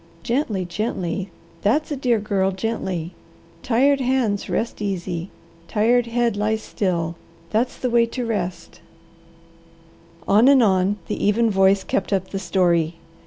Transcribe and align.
Gently, 0.23 0.65
gently, 0.65 1.29
that's 1.61 1.91
a 1.91 1.95
dear 1.95 2.17
girl, 2.19 2.49
gently! 2.51 3.13
Tired 3.61 3.99
hands 4.01 4.49
rest 4.49 4.81
easy, 4.81 5.29
tired 5.67 6.07
head 6.07 6.35
lies 6.35 6.63
still! 6.63 7.13
That's 7.51 7.77
the 7.77 7.87
way 7.91 8.07
to 8.07 8.25
rest" 8.25 8.81
On 10.27 10.47
and 10.47 10.63
on 10.63 10.97
the 11.07 11.23
even 11.23 11.51
voice 11.51 11.83
kept 11.83 12.11
up 12.11 12.31
the 12.31 12.39
story. 12.39 12.95